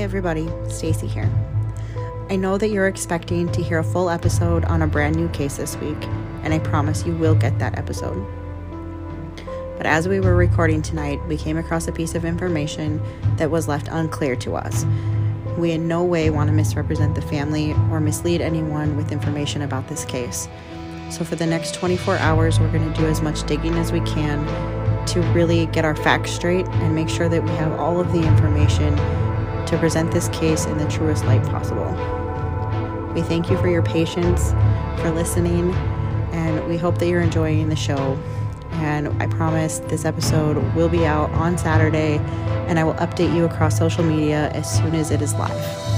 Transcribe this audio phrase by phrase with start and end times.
[0.00, 1.30] everybody, Stacy here.
[2.30, 5.56] I know that you're expecting to hear a full episode on a brand new case
[5.58, 6.02] this week,
[6.42, 8.26] and I promise you will get that episode.
[9.76, 13.02] But as we were recording tonight, we came across a piece of information
[13.36, 14.86] that was left unclear to us.
[15.58, 19.88] We in no way want to misrepresent the family or mislead anyone with information about
[19.88, 20.48] this case.
[21.10, 24.00] So, for the next 24 hours, we're going to do as much digging as we
[24.00, 24.46] can
[25.06, 28.22] to really get our facts straight and make sure that we have all of the
[28.22, 28.98] information
[29.66, 31.90] to present this case in the truest light possible.
[33.14, 34.50] We thank you for your patience,
[35.00, 35.72] for listening,
[36.32, 38.18] and we hope that you're enjoying the show.
[38.72, 42.18] And I promise this episode will be out on Saturday,
[42.68, 45.93] and I will update you across social media as soon as it is live.